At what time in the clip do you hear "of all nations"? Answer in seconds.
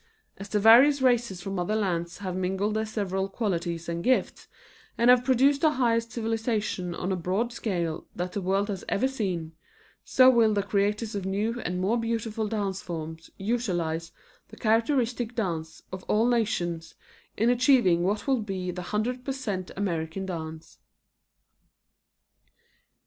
15.91-16.95